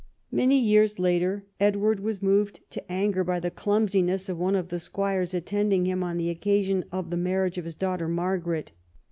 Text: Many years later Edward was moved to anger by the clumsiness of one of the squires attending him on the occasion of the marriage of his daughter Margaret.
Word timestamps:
Many 0.31 0.59
years 0.59 0.97
later 0.97 1.45
Edward 1.59 1.99
was 1.99 2.23
moved 2.23 2.61
to 2.71 2.91
anger 2.91 3.23
by 3.23 3.39
the 3.39 3.51
clumsiness 3.51 4.29
of 4.29 4.37
one 4.39 4.55
of 4.55 4.69
the 4.69 4.79
squires 4.79 5.35
attending 5.35 5.85
him 5.85 6.01
on 6.01 6.17
the 6.17 6.31
occasion 6.31 6.85
of 6.91 7.11
the 7.11 7.17
marriage 7.17 7.59
of 7.59 7.65
his 7.65 7.75
daughter 7.75 8.07
Margaret. 8.07 8.71